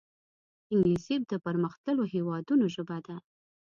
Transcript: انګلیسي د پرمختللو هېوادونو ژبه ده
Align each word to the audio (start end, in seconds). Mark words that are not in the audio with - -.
انګلیسي 0.73 1.15
د 1.31 1.33
پرمختللو 1.45 2.03
هېوادونو 2.13 2.65
ژبه 2.75 2.97
ده 3.05 3.15